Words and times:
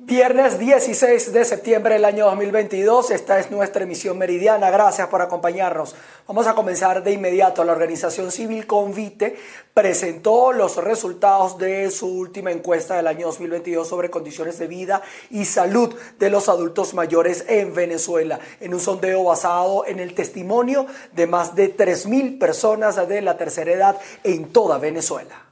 Viernes 0.00 0.60
16 0.60 1.32
de 1.32 1.44
septiembre 1.44 1.94
del 1.94 2.04
año 2.04 2.26
2022, 2.26 3.10
esta 3.10 3.40
es 3.40 3.50
nuestra 3.50 3.82
emisión 3.82 4.16
meridiana, 4.16 4.70
gracias 4.70 5.08
por 5.08 5.20
acompañarnos. 5.20 5.96
Vamos 6.28 6.46
a 6.46 6.54
comenzar 6.54 7.02
de 7.02 7.10
inmediato. 7.10 7.64
La 7.64 7.72
organización 7.72 8.30
civil 8.30 8.64
Convite 8.64 9.36
presentó 9.74 10.52
los 10.52 10.76
resultados 10.76 11.58
de 11.58 11.90
su 11.90 12.06
última 12.06 12.52
encuesta 12.52 12.94
del 12.94 13.08
año 13.08 13.26
2022 13.26 13.88
sobre 13.88 14.08
condiciones 14.08 14.60
de 14.60 14.68
vida 14.68 15.02
y 15.30 15.44
salud 15.44 15.92
de 16.16 16.30
los 16.30 16.48
adultos 16.48 16.94
mayores 16.94 17.44
en 17.48 17.74
Venezuela, 17.74 18.38
en 18.60 18.74
un 18.74 18.80
sondeo 18.80 19.24
basado 19.24 19.84
en 19.84 19.98
el 19.98 20.14
testimonio 20.14 20.86
de 21.10 21.26
más 21.26 21.56
de 21.56 21.76
3.000 21.76 22.38
personas 22.38 23.08
de 23.08 23.20
la 23.20 23.36
tercera 23.36 23.72
edad 23.72 23.98
en 24.22 24.52
toda 24.52 24.78
Venezuela. 24.78 25.47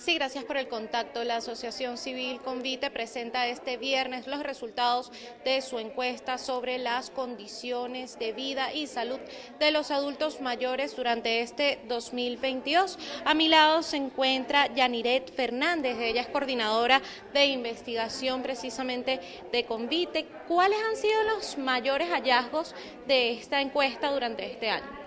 Sí, 0.00 0.14
gracias 0.14 0.44
por 0.44 0.56
el 0.56 0.66
contacto. 0.66 1.24
La 1.24 1.36
Asociación 1.36 1.98
Civil 1.98 2.40
Convite 2.40 2.90
presenta 2.90 3.46
este 3.48 3.76
viernes 3.76 4.26
los 4.26 4.42
resultados 4.42 5.12
de 5.44 5.60
su 5.60 5.78
encuesta 5.78 6.38
sobre 6.38 6.78
las 6.78 7.10
condiciones 7.10 8.18
de 8.18 8.32
vida 8.32 8.72
y 8.72 8.86
salud 8.86 9.20
de 9.58 9.70
los 9.72 9.90
adultos 9.90 10.40
mayores 10.40 10.96
durante 10.96 11.42
este 11.42 11.80
2022. 11.86 12.98
A 13.26 13.34
mi 13.34 13.48
lado 13.48 13.82
se 13.82 13.98
encuentra 13.98 14.72
Yaniret 14.74 15.34
Fernández, 15.34 15.98
ella 16.00 16.22
es 16.22 16.28
coordinadora 16.28 17.02
de 17.34 17.44
investigación 17.44 18.42
precisamente 18.42 19.20
de 19.52 19.66
Convite. 19.66 20.26
¿Cuáles 20.48 20.78
han 20.82 20.96
sido 20.96 21.22
los 21.24 21.58
mayores 21.58 22.08
hallazgos 22.08 22.74
de 23.06 23.32
esta 23.32 23.60
encuesta 23.60 24.10
durante 24.10 24.50
este 24.50 24.70
año? 24.70 24.99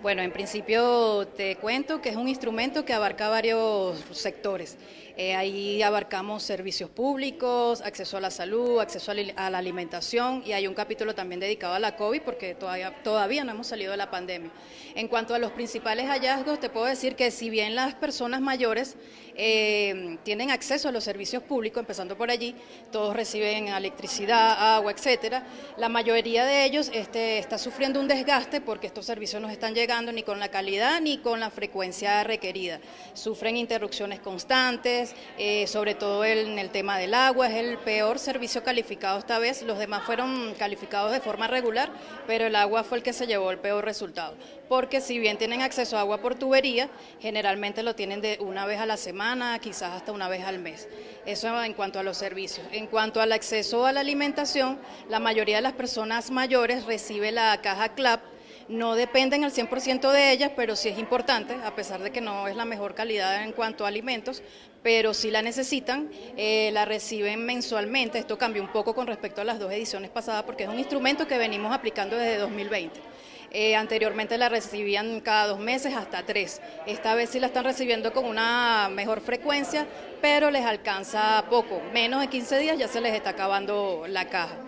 Bueno, 0.00 0.22
en 0.22 0.30
principio 0.30 1.26
te 1.26 1.56
cuento 1.56 2.00
que 2.00 2.10
es 2.10 2.16
un 2.16 2.28
instrumento 2.28 2.84
que 2.84 2.92
abarca 2.92 3.28
varios 3.28 3.98
sectores. 4.12 4.78
Eh, 5.20 5.34
ahí 5.34 5.82
abarcamos 5.82 6.44
servicios 6.44 6.88
públicos, 6.90 7.80
acceso 7.80 8.18
a 8.18 8.20
la 8.20 8.30
salud, 8.30 8.78
acceso 8.78 9.10
a 9.10 9.50
la 9.50 9.58
alimentación 9.58 10.44
y 10.46 10.52
hay 10.52 10.68
un 10.68 10.74
capítulo 10.74 11.12
también 11.12 11.40
dedicado 11.40 11.74
a 11.74 11.80
la 11.80 11.96
COVID 11.96 12.22
porque 12.22 12.54
todavía, 12.54 13.02
todavía 13.02 13.42
no 13.42 13.50
hemos 13.50 13.66
salido 13.66 13.90
de 13.90 13.96
la 13.96 14.12
pandemia. 14.12 14.52
En 14.94 15.08
cuanto 15.08 15.34
a 15.34 15.40
los 15.40 15.50
principales 15.50 16.06
hallazgos, 16.06 16.60
te 16.60 16.70
puedo 16.70 16.86
decir 16.86 17.16
que 17.16 17.32
si 17.32 17.50
bien 17.50 17.74
las 17.74 17.96
personas 17.96 18.40
mayores 18.40 18.94
eh, 19.34 20.18
tienen 20.24 20.50
acceso 20.52 20.88
a 20.88 20.92
los 20.92 21.02
servicios 21.02 21.42
públicos, 21.42 21.80
empezando 21.80 22.16
por 22.16 22.30
allí, 22.30 22.54
todos 22.92 23.14
reciben 23.14 23.68
electricidad, 23.68 24.76
agua, 24.76 24.92
etcétera, 24.92 25.44
la 25.76 25.88
mayoría 25.88 26.44
de 26.44 26.64
ellos 26.64 26.90
este, 26.94 27.38
está 27.38 27.58
sufriendo 27.58 28.00
un 28.00 28.06
desgaste 28.06 28.60
porque 28.60 28.86
estos 28.86 29.06
servicios 29.06 29.42
no 29.42 29.48
están 29.48 29.74
llegando 29.74 30.12
ni 30.12 30.22
con 30.22 30.38
la 30.38 30.48
calidad 30.48 31.00
ni 31.00 31.18
con 31.18 31.40
la 31.40 31.50
frecuencia 31.50 32.22
requerida. 32.22 32.80
Sufren 33.14 33.56
interrupciones 33.56 34.20
constantes, 34.20 35.07
eh, 35.38 35.66
sobre 35.66 35.94
todo 35.94 36.24
en 36.24 36.58
el 36.58 36.70
tema 36.70 36.98
del 36.98 37.14
agua, 37.14 37.48
es 37.48 37.54
el 37.54 37.78
peor 37.78 38.18
servicio 38.18 38.62
calificado 38.62 39.18
esta 39.18 39.38
vez, 39.38 39.62
los 39.62 39.78
demás 39.78 40.04
fueron 40.04 40.54
calificados 40.58 41.12
de 41.12 41.20
forma 41.20 41.46
regular, 41.46 41.90
pero 42.26 42.46
el 42.46 42.56
agua 42.56 42.84
fue 42.84 42.98
el 42.98 43.04
que 43.04 43.12
se 43.12 43.26
llevó 43.26 43.50
el 43.50 43.58
peor 43.58 43.84
resultado, 43.84 44.34
porque 44.68 45.00
si 45.00 45.18
bien 45.18 45.38
tienen 45.38 45.62
acceso 45.62 45.96
a 45.96 46.00
agua 46.00 46.18
por 46.18 46.34
tubería, 46.34 46.88
generalmente 47.20 47.82
lo 47.82 47.94
tienen 47.94 48.20
de 48.20 48.38
una 48.40 48.66
vez 48.66 48.80
a 48.80 48.86
la 48.86 48.96
semana, 48.96 49.58
quizás 49.58 49.92
hasta 49.92 50.12
una 50.12 50.28
vez 50.28 50.44
al 50.44 50.58
mes. 50.58 50.88
Eso 51.26 51.48
en 51.62 51.74
cuanto 51.74 51.98
a 51.98 52.02
los 52.02 52.16
servicios. 52.16 52.66
En 52.72 52.86
cuanto 52.86 53.20
al 53.20 53.32
acceso 53.32 53.86
a 53.86 53.92
la 53.92 54.00
alimentación, 54.00 54.78
la 55.08 55.18
mayoría 55.18 55.56
de 55.56 55.62
las 55.62 55.72
personas 55.72 56.30
mayores 56.30 56.84
recibe 56.86 57.32
la 57.32 57.60
caja 57.60 57.90
CLAP, 57.90 58.20
no 58.68 58.94
dependen 58.94 59.44
al 59.44 59.52
100% 59.52 60.10
de 60.12 60.32
ellas, 60.32 60.52
pero 60.54 60.76
sí 60.76 60.88
es 60.88 60.98
importante, 60.98 61.54
a 61.64 61.74
pesar 61.74 62.00
de 62.00 62.10
que 62.10 62.20
no 62.20 62.48
es 62.48 62.56
la 62.56 62.64
mejor 62.64 62.94
calidad 62.94 63.42
en 63.42 63.52
cuanto 63.52 63.84
a 63.84 63.88
alimentos, 63.88 64.42
pero 64.82 65.14
si 65.14 65.30
la 65.30 65.42
necesitan, 65.42 66.10
eh, 66.36 66.70
la 66.72 66.84
reciben 66.84 67.44
mensualmente. 67.44 68.18
Esto 68.18 68.38
cambió 68.38 68.62
un 68.62 68.72
poco 68.72 68.94
con 68.94 69.06
respecto 69.06 69.40
a 69.40 69.44
las 69.44 69.58
dos 69.58 69.72
ediciones 69.72 70.10
pasadas 70.10 70.44
porque 70.44 70.64
es 70.64 70.68
un 70.68 70.78
instrumento 70.78 71.26
que 71.26 71.38
venimos 71.38 71.72
aplicando 71.72 72.16
desde 72.16 72.38
2020. 72.38 73.00
Eh, 73.50 73.74
anteriormente 73.76 74.36
la 74.36 74.50
recibían 74.50 75.20
cada 75.20 75.46
dos 75.46 75.58
meses 75.58 75.94
hasta 75.94 76.24
tres. 76.24 76.60
Esta 76.86 77.14
vez 77.14 77.30
sí 77.30 77.40
la 77.40 77.46
están 77.46 77.64
recibiendo 77.64 78.12
con 78.12 78.26
una 78.26 78.90
mejor 78.92 79.22
frecuencia, 79.22 79.86
pero 80.20 80.50
les 80.50 80.66
alcanza 80.66 81.44
poco. 81.48 81.80
Menos 81.94 82.20
de 82.20 82.28
15 82.28 82.58
días 82.58 82.78
ya 82.78 82.88
se 82.88 83.00
les 83.00 83.14
está 83.14 83.30
acabando 83.30 84.04
la 84.06 84.26
caja. 84.28 84.67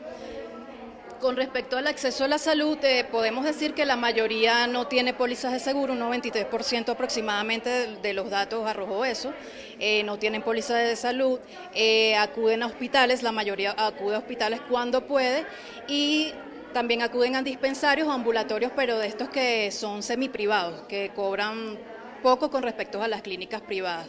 Con 1.21 1.37
respecto 1.37 1.77
al 1.77 1.87
acceso 1.87 2.25
a 2.25 2.29
la 2.29 2.39
salud, 2.39 2.79
eh, 2.83 3.05
podemos 3.05 3.45
decir 3.45 3.75
que 3.75 3.85
la 3.85 3.97
mayoría 3.97 4.67
no 4.67 4.87
tiene 4.87 5.13
pólizas 5.13 5.53
de 5.53 5.61
seguro, 5.61 5.93
un 5.93 6.01
93% 6.01 6.89
aproximadamente 6.89 7.99
de, 8.01 8.15
los 8.15 8.31
datos 8.31 8.67
arrojó 8.67 9.05
eso, 9.05 9.35
eh, 9.79 10.03
no 10.05 10.19
tienen 10.19 10.41
pólizas 10.41 10.79
de 10.79 10.97
salud, 10.97 11.39
eh, 11.75 12.17
acuden 12.17 12.63
a 12.63 12.67
hospitales, 12.67 13.23
la 13.23 13.33
mayoría 13.33 13.75
acude 13.77 14.15
a 14.15 14.19
hospitales 14.19 14.63
cuando 14.67 15.07
puede 15.07 15.45
y 15.89 16.33
también 16.73 17.03
acuden 17.03 17.37
a 17.37 17.43
dispensarios 17.43 18.09
o 18.09 18.13
ambulatorios, 18.13 18.73
pero 18.75 18.99
de 18.99 19.07
estos 19.09 19.29
que 19.29 19.71
son 19.73 20.03
semiprivados, 20.03 20.87
que 20.89 21.11
cobran 21.15 21.79
poco 22.23 22.51
con 22.51 22.63
respecto 22.63 23.03
a 23.03 23.09
las 23.09 23.21
clínicas 23.21 23.61
privadas. 23.61 24.09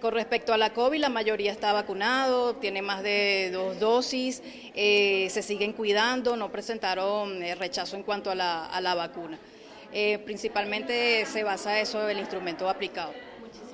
Con 0.00 0.14
respecto 0.14 0.52
a 0.52 0.58
la 0.58 0.72
COVID, 0.72 1.00
la 1.00 1.08
mayoría 1.08 1.50
está 1.50 1.72
vacunado, 1.72 2.54
tiene 2.54 2.82
más 2.82 3.02
de 3.02 3.50
dos 3.52 3.80
dosis, 3.80 4.42
eh, 4.76 5.26
se 5.28 5.42
siguen 5.42 5.72
cuidando, 5.72 6.36
no 6.36 6.52
presentaron 6.52 7.42
eh, 7.42 7.56
rechazo 7.56 7.96
en 7.96 8.04
cuanto 8.04 8.30
a 8.30 8.34
la, 8.36 8.94
vacuna. 8.94 9.38
Eh, 9.92 10.18
principalmente 10.18 11.26
se 11.26 11.42
basa 11.42 11.80
eso 11.80 12.08
el 12.08 12.18
instrumento 12.18 12.68
aplicado. 12.68 13.12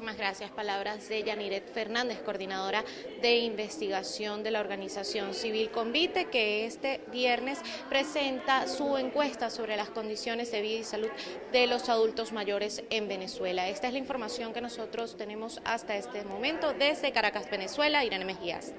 Muchísimas 0.04 0.20
gracias. 0.20 0.50
Palabras 0.50 1.08
de 1.08 1.22
Yaniret 1.22 1.72
Fernández, 1.72 2.20
coordinadora 2.20 2.84
de 3.22 3.36
investigación 3.36 4.42
de 4.42 4.50
la 4.50 4.60
organización 4.60 5.32
Civil 5.32 5.70
Convite, 5.70 6.26
que 6.26 6.66
este 6.66 7.00
viernes 7.10 7.58
presenta 7.88 8.68
su 8.68 8.98
encuesta 8.98 9.48
sobre 9.48 9.78
las 9.78 9.88
condiciones 9.88 10.52
de 10.52 10.60
vida 10.60 10.80
y 10.80 10.84
salud 10.84 11.08
de 11.52 11.66
los 11.66 11.88
adultos 11.88 12.32
mayores 12.32 12.82
en 12.90 13.08
Venezuela. 13.08 13.66
Esta 13.70 13.86
es 13.86 13.94
la 13.94 13.98
información 13.98 14.52
que 14.52 14.60
nosotros 14.60 15.16
tenemos 15.16 15.62
hasta 15.64 15.96
este 15.96 16.22
momento 16.22 16.74
desde 16.74 17.10
Caracas, 17.10 17.50
Venezuela. 17.50 18.04
Irene 18.04 18.26
Mejías. 18.26 18.74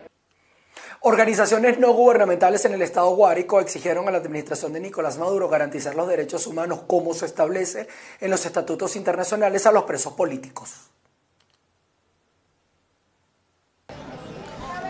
Organizaciones 1.02 1.80
no 1.80 1.92
gubernamentales 1.94 2.66
en 2.66 2.74
el 2.74 2.84
estado 2.84 3.16
Guárico 3.16 3.59
exigieron 3.59 4.07
a 4.07 4.12
la 4.12 4.19
administración 4.19 4.74
de 4.74 4.80
Nicolás 4.80 5.18
Maduro 5.18 5.50
garantizar 5.50 5.96
los 5.96 6.07
derechos 6.07 6.46
humanos 6.46 6.84
como 6.86 7.16
se 7.16 7.25
establece 7.25 7.88
en 8.19 8.30
los 8.30 8.46
estatutos 8.46 8.96
internacionales 8.96 9.66
a 9.66 9.72
los 9.72 9.86
presos 9.86 10.13
políticos. 10.13 10.92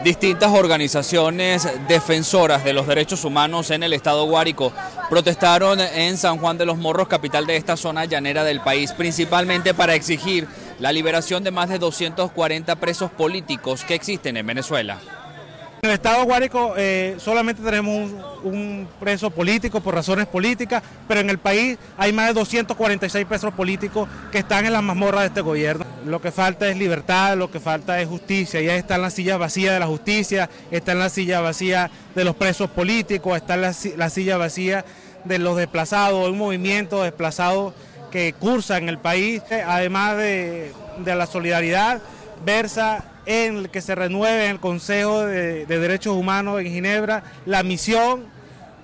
Distintas 0.05 0.51
organizaciones 0.51 1.67
defensoras 1.87 2.63
de 2.63 2.73
los 2.73 2.85
derechos 2.85 3.25
humanos 3.25 3.71
en 3.71 3.81
el 3.81 3.91
estado 3.91 4.25
Guárico 4.25 4.71
protestaron 5.09 5.79
en 5.79 6.15
San 6.17 6.37
Juan 6.37 6.59
de 6.59 6.65
los 6.67 6.77
Morros, 6.77 7.07
capital 7.07 7.47
de 7.47 7.55
esta 7.55 7.75
zona 7.75 8.05
llanera 8.05 8.43
del 8.43 8.61
país, 8.61 8.93
principalmente 8.93 9.73
para 9.73 9.95
exigir 9.95 10.47
la 10.77 10.91
liberación 10.91 11.43
de 11.43 11.49
más 11.49 11.69
de 11.69 11.79
240 11.79 12.75
presos 12.75 13.09
políticos 13.09 13.83
que 13.83 13.95
existen 13.95 14.37
en 14.37 14.45
Venezuela. 14.45 14.99
En 15.85 15.91
el 15.91 15.97
Estado 15.97 16.25
Guárico 16.25 16.73
eh, 16.75 17.15
solamente 17.19 17.61
tenemos 17.61 18.09
un, 18.43 18.87
preso 18.99 19.29
político 19.29 19.81
por 19.81 19.93
razones 19.93 20.25
políticas, 20.25 20.81
pero 21.07 21.19
en 21.19 21.29
el 21.29 21.37
país 21.37 21.77
hay 21.95 22.11
más 22.11 22.29
de 22.29 22.33
246 22.33 23.23
presos 23.27 23.53
políticos 23.53 24.09
que 24.31 24.39
están 24.39 24.65
en 24.65 24.73
las 24.73 24.81
mazmorras 24.81 25.21
de 25.21 25.27
este 25.27 25.41
gobierno. 25.41 25.85
Lo 26.03 26.19
que 26.19 26.31
falta 26.31 26.67
es 26.67 26.75
libertad, 26.75 27.37
lo 27.37 27.51
que 27.51 27.59
falta 27.59 28.01
es 28.01 28.07
justicia. 28.07 28.59
Ya 28.61 28.75
está 28.75 28.95
en 28.95 29.03
la 29.03 29.11
silla 29.11 29.37
vacía 29.37 29.73
de 29.73 29.79
la 29.79 29.85
justicia, 29.85 30.49
está 30.71 30.93
en 30.93 30.99
la 30.99 31.09
silla 31.09 31.39
vacía 31.41 31.91
de 32.15 32.23
los 32.23 32.35
presos 32.35 32.71
políticos, 32.71 33.37
está 33.37 33.53
en 33.53 33.61
la, 33.61 34.09
silla 34.09 34.37
vacía 34.37 34.85
de 35.23 35.37
los 35.37 35.55
desplazados, 35.55 36.31
un 36.31 36.39
movimiento 36.39 37.03
desplazado 37.03 37.75
que 38.09 38.33
cursa 38.33 38.79
en 38.79 38.89
el 38.89 38.97
país, 38.97 39.43
además 39.67 40.17
de, 40.17 40.73
de 40.97 41.15
la 41.15 41.27
solidaridad, 41.27 42.01
versa 42.43 43.03
en 43.25 43.57
el 43.57 43.69
que 43.69 43.81
se 43.81 43.95
renueve 43.95 44.45
en 44.45 44.51
el 44.51 44.59
Consejo 44.59 45.21
de, 45.21 45.65
Derechos 45.65 46.15
Humanos 46.15 46.59
en 46.59 46.67
Ginebra 46.67 47.23
la 47.45 47.63
misión 47.63 48.25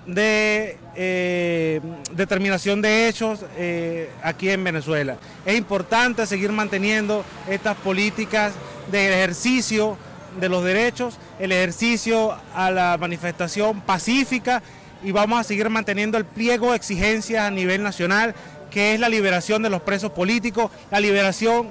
de 0.06 0.78
eh, 0.96 1.80
determinación 2.12 2.82
de 2.82 3.08
hechos 3.08 3.44
eh, 3.56 4.10
aquí 4.22 4.50
en 4.50 4.64
Venezuela. 4.64 5.16
Es 5.46 5.56
importante 5.56 6.26
seguir 6.26 6.50
manteniendo 6.50 7.24
estas 7.48 7.76
políticas 7.76 8.52
de 8.90 9.08
ejercicio 9.08 9.96
de 10.40 10.48
los 10.48 10.64
derechos, 10.64 11.18
el 11.38 11.52
ejercicio 11.52 12.34
a 12.54 12.70
la 12.70 12.96
manifestación 12.98 13.80
pacífica 13.82 14.62
y 15.04 15.12
vamos 15.12 15.40
a 15.40 15.44
seguir 15.44 15.68
manteniendo 15.68 16.18
el 16.18 16.24
pliego 16.24 16.70
de 16.70 16.76
exigencias 16.76 17.44
a 17.44 17.50
nivel 17.50 17.82
nacional, 17.82 18.34
que 18.70 18.94
es 18.94 19.00
la 19.00 19.08
liberación 19.08 19.62
de 19.62 19.70
los 19.70 19.82
presos 19.82 20.12
políticos, 20.12 20.70
la 20.90 21.00
liberación 21.00 21.68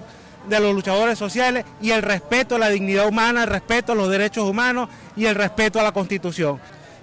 de 0.48 0.60
los 0.60 0.74
luchadores 0.74 1.18
sociales 1.18 1.66
y 1.82 1.92
el 1.92 2.02
respeto 2.02 2.56
a 2.56 2.60
la 2.60 2.70
dignidad 2.70 3.08
humana, 3.08 3.44
el 3.44 3.50
respeto 3.50 3.92
a 3.92 3.96
los 3.96 4.10
derechos 4.10 4.50
humanos 4.50 4.90
y 5.16 5.26
el 5.26 5.36
respeto 5.36 5.80
a 5.80 5.84
la 5.84 5.92
Constitución. 5.92 6.60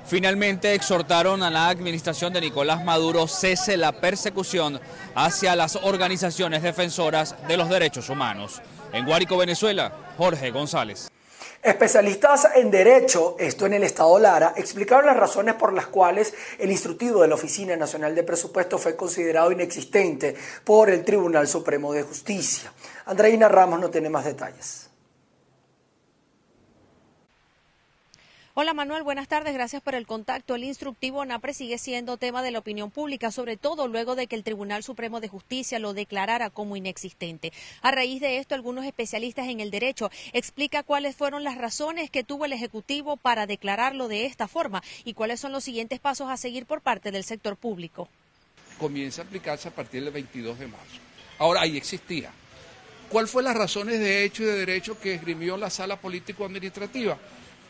Finalmente 0.07 0.73
exhortaron 0.73 1.43
a 1.43 1.51
la 1.51 1.69
administración 1.69 2.33
de 2.33 2.41
Nicolás 2.41 2.83
Maduro 2.83 3.29
cese 3.29 3.77
la 3.77 3.93
persecución 3.93 4.81
hacia 5.15 5.55
las 5.55 5.77
organizaciones 5.77 6.63
defensoras 6.63 7.37
de 7.47 7.59
los 7.59 7.69
derechos 7.69 8.09
humanos. 8.09 8.63
En 8.95 9.05
Guárico, 9.05 9.37
Venezuela, 9.37 9.93
Jorge 10.17 10.51
González. 10.51 11.08
Especialistas 11.63 12.49
en 12.55 12.71
Derecho, 12.71 13.37
esto 13.39 13.67
en 13.67 13.75
el 13.75 13.83
Estado 13.83 14.17
Lara, 14.19 14.55
explicaron 14.57 15.07
las 15.07 15.17
razones 15.17 15.55
por 15.55 15.73
las 15.73 15.89
cuales 15.89 16.33
el 16.59 16.71
instructivo 16.71 17.23
de 17.23 17.29
la 17.29 17.35
Oficina 17.35 17.77
Nacional 17.77 18.15
de 18.15 18.23
Presupuesto 18.23 18.79
fue 18.79 18.95
considerado 18.95 19.51
inexistente 19.51 20.37
por 20.63 20.89
el 20.89 21.05
Tribunal 21.05 21.49
Supremo 21.49 21.93
de 21.93 22.05
Justicia. 22.05 22.73
Andreina 23.07 23.49
Ramos 23.49 23.81
no 23.81 23.91
tiene 23.91 24.09
más 24.09 24.25
detalles. 24.25 24.88
Hola 28.61 28.75
Manuel, 28.75 29.05
buenas 29.05 29.29
tardes, 29.29 29.55
gracias 29.55 29.81
por 29.81 29.95
el 29.95 30.05
contacto. 30.05 30.57
El 30.57 30.65
instructivo 30.65 31.25
NAPRE 31.25 31.55
sigue 31.55 31.79
siendo 31.79 32.17
tema 32.17 32.43
de 32.43 32.51
la 32.51 32.59
opinión 32.59 32.91
pública, 32.91 33.31
sobre 33.31 33.57
todo 33.57 33.87
luego 33.87 34.17
de 34.17 34.27
que 34.27 34.35
el 34.35 34.43
Tribunal 34.43 34.83
Supremo 34.83 35.21
de 35.21 35.29
Justicia 35.29 35.79
lo 35.79 35.95
declarara 35.95 36.51
como 36.51 36.75
inexistente. 36.75 37.53
A 37.83 37.93
raíz 37.93 38.21
de 38.21 38.39
esto, 38.39 38.57
algunos 38.57 38.85
especialistas 38.85 39.47
en 39.47 39.61
el 39.61 39.71
derecho 39.71 40.11
explican 40.33 40.83
cuáles 40.85 41.15
fueron 41.15 41.45
las 41.45 41.57
razones 41.57 42.11
que 42.11 42.25
tuvo 42.25 42.47
el 42.47 42.53
Ejecutivo 42.53 43.17
para 43.17 43.47
declararlo 43.47 44.09
de 44.09 44.27
esta 44.27 44.49
forma 44.49 44.83
y 45.05 45.15
cuáles 45.15 45.39
son 45.39 45.53
los 45.53 45.63
siguientes 45.63 46.01
pasos 46.01 46.29
a 46.29 46.37
seguir 46.37 46.67
por 46.67 46.81
parte 46.81 47.13
del 47.13 47.23
sector 47.23 47.55
público. 47.55 48.09
Comienza 48.77 49.23
a 49.23 49.25
aplicarse 49.25 49.69
a 49.69 49.73
partir 49.73 50.03
del 50.03 50.13
22 50.13 50.59
de 50.59 50.67
marzo. 50.67 50.99
Ahora, 51.39 51.61
ahí 51.61 51.77
existía. 51.77 52.33
¿Cuál 53.09 53.29
fue 53.29 53.45
las 53.45 53.57
razones 53.57 54.01
de 54.01 54.25
hecho 54.25 54.43
y 54.43 54.47
de 54.47 54.57
derecho 54.67 54.99
que 54.99 55.15
esgrimió 55.15 55.57
la 55.57 55.71
sala 55.71 56.01
político-administrativa? 56.01 57.17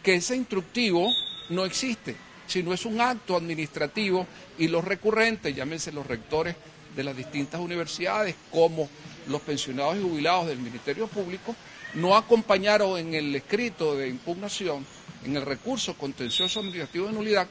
Que 0.02 0.14
ese 0.14 0.36
instructivo 0.36 1.12
no 1.50 1.64
existe, 1.64 2.16
sino 2.46 2.72
es 2.72 2.84
un 2.84 3.00
acto 3.00 3.36
administrativo 3.36 4.26
y 4.58 4.68
los 4.68 4.84
recurrentes, 4.84 5.54
llámense 5.54 5.92
los 5.92 6.06
rectores 6.06 6.56
de 6.96 7.04
las 7.04 7.16
distintas 7.16 7.60
universidades, 7.60 8.34
como 8.50 8.88
los 9.28 9.40
pensionados 9.42 9.96
y 9.96 10.02
jubilados 10.02 10.48
del 10.48 10.58
Ministerio 10.58 11.06
Público, 11.06 11.54
no 11.94 12.16
acompañaron 12.16 12.98
en 12.98 13.14
el 13.14 13.34
escrito 13.34 13.96
de 13.96 14.08
impugnación, 14.08 14.84
en 15.24 15.36
el 15.36 15.44
recurso 15.44 15.94
contencioso 15.96 16.60
administrativo 16.60 17.06
de 17.06 17.12
nulidad, 17.12 17.46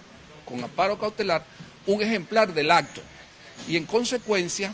con 0.46 0.64
amparo 0.64 0.98
cautelar, 0.98 1.46
un 1.86 2.02
ejemplar 2.02 2.54
del 2.54 2.72
acto. 2.72 3.02
Y 3.68 3.78
en 3.78 3.86
consecuencia, 3.86 4.74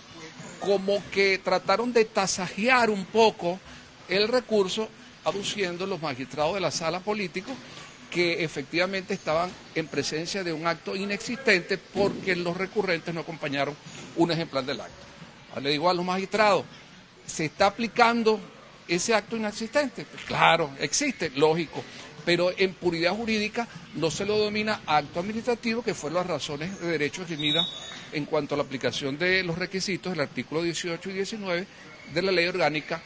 como 0.59 1.03
que 1.11 1.39
trataron 1.39 1.91
de 1.91 2.05
tasajear 2.05 2.89
un 2.89 3.05
poco 3.05 3.59
el 4.07 4.27
recurso 4.27 4.87
aduciendo 5.25 5.85
los 5.85 6.01
magistrados 6.01 6.55
de 6.55 6.61
la 6.61 6.71
sala 6.71 6.99
político 6.99 7.51
que 8.13 8.43
efectivamente 8.43 9.15
estaban 9.15 9.51
en 9.73 9.87
presencia 9.87 10.43
de 10.43 10.53
un 10.53 10.67
acto 10.67 10.95
inexistente 10.95 11.79
porque 11.79 12.35
los 12.35 12.55
recurrentes 12.55 13.13
no 13.13 13.21
acompañaron 13.21 13.75
un 14.15 14.31
ejemplar 14.31 14.63
del 14.65 14.81
acto. 14.81 15.59
le 15.59 15.71
digo 15.71 15.89
a 15.89 15.93
los 15.95 16.05
magistrados, 16.05 16.63
¿se 17.25 17.45
está 17.45 17.67
aplicando 17.67 18.39
ese 18.87 19.15
acto 19.15 19.35
inexistente? 19.35 20.05
Pues 20.05 20.23
claro, 20.25 20.69
existe, 20.79 21.31
lógico, 21.31 21.83
pero 22.23 22.51
en 22.55 22.75
puridad 22.75 23.15
jurídica 23.15 23.67
no 23.95 24.11
se 24.11 24.25
lo 24.25 24.37
domina 24.37 24.81
acto 24.85 25.19
administrativo, 25.19 25.83
que 25.83 25.95
fueron 25.95 26.19
las 26.19 26.27
razones 26.27 26.79
de 26.79 26.87
derecho 26.87 27.23
esgrimidas 27.23 27.67
en 28.11 28.25
cuanto 28.25 28.53
a 28.53 28.57
la 28.57 28.63
aplicación 28.63 29.17
de 29.17 29.43
los 29.43 29.57
requisitos 29.57 30.11
del 30.13 30.21
artículo 30.21 30.61
18 30.61 31.09
y 31.09 31.13
19 31.13 31.67
de 32.13 32.21
la 32.21 32.31
ley 32.31 32.45
orgánica 32.45 33.01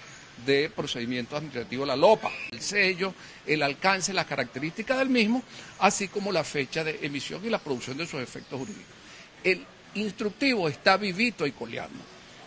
de 0.45 0.69
procedimiento 0.69 1.35
administrativo, 1.35 1.85
la 1.85 1.95
LOPA, 1.95 2.31
el 2.51 2.61
sello, 2.61 3.13
el 3.45 3.63
alcance, 3.63 4.13
las 4.13 4.25
características 4.25 4.99
del 4.99 5.09
mismo, 5.09 5.43
así 5.79 6.07
como 6.07 6.31
la 6.31 6.43
fecha 6.43 6.83
de 6.83 6.99
emisión 7.01 7.43
y 7.45 7.49
la 7.49 7.59
producción 7.59 7.97
de 7.97 8.05
sus 8.05 8.21
efectos 8.21 8.59
jurídicos. 8.59 8.85
El 9.43 9.65
instructivo 9.95 10.67
está 10.69 10.97
vivito 10.97 11.45
y 11.45 11.51
coleando. 11.51 11.99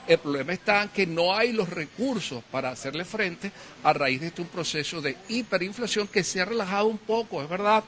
El 0.06 0.18
problema 0.18 0.52
está 0.52 0.82
en 0.82 0.88
que 0.88 1.06
no 1.06 1.34
hay 1.34 1.52
los 1.52 1.68
recursos 1.68 2.42
para 2.50 2.70
hacerle 2.70 3.04
frente 3.04 3.52
a 3.84 3.92
raíz 3.92 4.20
de 4.20 4.28
este 4.28 4.42
un 4.42 4.48
proceso 4.48 5.00
de 5.00 5.16
hiperinflación 5.28 6.08
que 6.08 6.24
se 6.24 6.40
ha 6.40 6.46
relajado 6.46 6.86
un 6.86 6.98
poco, 6.98 7.42
es 7.42 7.48
verdad, 7.48 7.84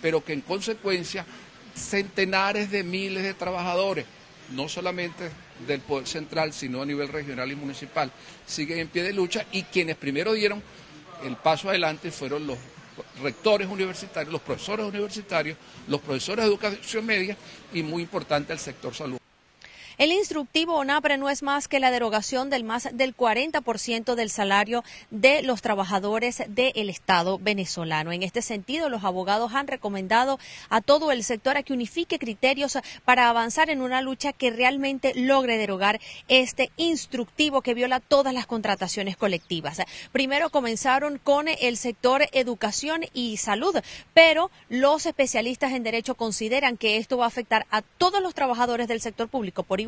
pero 0.00 0.24
que 0.24 0.32
en 0.32 0.40
consecuencia 0.40 1.26
centenares 1.74 2.70
de 2.70 2.82
miles 2.82 3.22
de 3.22 3.34
trabajadores, 3.34 4.06
no 4.50 4.68
solamente 4.68 5.30
del 5.66 5.80
Poder 5.80 6.06
Central, 6.06 6.52
sino 6.52 6.82
a 6.82 6.86
nivel 6.86 7.08
regional 7.08 7.50
y 7.50 7.56
municipal, 7.56 8.10
siguen 8.46 8.78
en 8.78 8.88
pie 8.88 9.02
de 9.02 9.12
lucha 9.12 9.44
y 9.52 9.64
quienes 9.64 9.96
primero 9.96 10.32
dieron 10.32 10.62
el 11.24 11.36
paso 11.36 11.68
adelante 11.68 12.10
fueron 12.10 12.46
los 12.46 12.58
rectores 13.22 13.68
universitarios, 13.68 14.32
los 14.32 14.42
profesores 14.42 14.86
universitarios, 14.86 15.56
los 15.88 16.00
profesores 16.00 16.44
de 16.44 16.50
educación 16.50 17.06
media 17.06 17.36
y 17.72 17.82
muy 17.82 18.02
importante 18.02 18.52
el 18.52 18.58
sector 18.58 18.94
salud. 18.94 19.18
El 19.98 20.12
instructivo 20.12 20.76
ONAPRE 20.76 21.18
no 21.18 21.28
es 21.28 21.42
más 21.42 21.66
que 21.66 21.80
la 21.80 21.90
derogación 21.90 22.50
del 22.50 22.62
más 22.62 22.88
del 22.92 23.16
40% 23.16 24.14
del 24.14 24.30
salario 24.30 24.84
de 25.10 25.42
los 25.42 25.60
trabajadores 25.60 26.44
del 26.46 26.88
Estado 26.88 27.40
venezolano. 27.40 28.12
En 28.12 28.22
este 28.22 28.40
sentido, 28.40 28.90
los 28.90 29.02
abogados 29.02 29.54
han 29.54 29.66
recomendado 29.66 30.38
a 30.70 30.82
todo 30.82 31.10
el 31.10 31.24
sector 31.24 31.56
a 31.56 31.64
que 31.64 31.72
unifique 31.72 32.20
criterios 32.20 32.78
para 33.04 33.28
avanzar 33.28 33.70
en 33.70 33.82
una 33.82 34.00
lucha 34.00 34.32
que 34.32 34.52
realmente 34.52 35.14
logre 35.16 35.58
derogar 35.58 35.98
este 36.28 36.70
instructivo 36.76 37.60
que 37.60 37.74
viola 37.74 37.98
todas 37.98 38.32
las 38.32 38.46
contrataciones 38.46 39.16
colectivas. 39.16 39.82
Primero 40.12 40.50
comenzaron 40.50 41.18
con 41.18 41.48
el 41.48 41.76
sector 41.76 42.22
educación 42.30 43.00
y 43.14 43.38
salud, 43.38 43.74
pero 44.14 44.52
los 44.68 45.06
especialistas 45.06 45.72
en 45.72 45.82
derecho 45.82 46.14
consideran 46.14 46.76
que 46.76 46.98
esto 46.98 47.18
va 47.18 47.24
a 47.24 47.28
afectar 47.28 47.66
a 47.72 47.82
todos 47.82 48.22
los 48.22 48.34
trabajadores 48.34 48.86
del 48.86 49.00
sector 49.00 49.26
público 49.26 49.64
por 49.64 49.80
igual. 49.80 49.87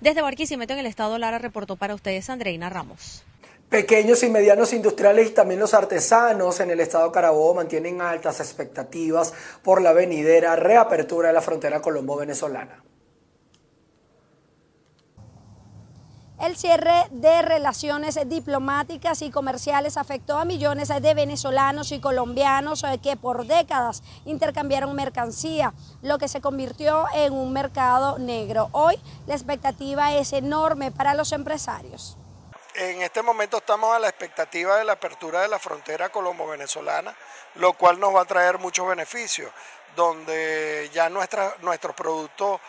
Desde 0.00 0.22
Barquisimeto, 0.22 0.72
en 0.72 0.80
el 0.80 0.86
estado 0.86 1.18
Lara, 1.18 1.38
reportó 1.38 1.76
para 1.76 1.94
ustedes 1.94 2.28
Andreina 2.30 2.70
Ramos. 2.70 3.24
Pequeños 3.68 4.22
y 4.22 4.30
medianos 4.30 4.72
industriales 4.72 5.28
y 5.28 5.34
también 5.34 5.60
los 5.60 5.74
artesanos 5.74 6.58
en 6.60 6.70
el 6.70 6.80
estado 6.80 7.12
Carabobo 7.12 7.54
mantienen 7.54 8.00
altas 8.00 8.40
expectativas 8.40 9.34
por 9.62 9.82
la 9.82 9.92
venidera 9.92 10.56
reapertura 10.56 11.28
de 11.28 11.34
la 11.34 11.42
frontera 11.42 11.82
colombo-venezolana. 11.82 12.82
El 16.40 16.56
cierre 16.56 17.08
de 17.10 17.42
relaciones 17.42 18.16
diplomáticas 18.28 19.22
y 19.22 19.30
comerciales 19.32 19.96
afectó 19.96 20.38
a 20.38 20.44
millones 20.44 20.88
de 20.88 21.14
venezolanos 21.14 21.90
y 21.90 22.00
colombianos 22.00 22.84
eh, 22.84 23.00
que 23.02 23.16
por 23.16 23.44
décadas 23.46 24.04
intercambiaron 24.24 24.94
mercancía, 24.94 25.74
lo 26.00 26.18
que 26.18 26.28
se 26.28 26.40
convirtió 26.40 27.06
en 27.12 27.32
un 27.32 27.52
mercado 27.52 28.20
negro. 28.20 28.68
Hoy 28.70 29.00
la 29.26 29.34
expectativa 29.34 30.12
es 30.12 30.32
enorme 30.32 30.92
para 30.92 31.14
los 31.14 31.32
empresarios. 31.32 32.16
En 32.76 33.02
este 33.02 33.22
momento 33.22 33.56
estamos 33.56 33.92
a 33.92 33.98
la 33.98 34.08
expectativa 34.08 34.76
de 34.76 34.84
la 34.84 34.92
apertura 34.92 35.40
de 35.40 35.48
la 35.48 35.58
frontera 35.58 36.10
colombo-venezolana, 36.10 37.16
lo 37.56 37.72
cual 37.72 37.98
nos 37.98 38.14
va 38.14 38.20
a 38.20 38.26
traer 38.26 38.58
muchos 38.58 38.86
beneficios, 38.86 39.50
donde 39.96 40.88
ya 40.94 41.08
nuestros 41.08 41.94
productos 41.96 42.60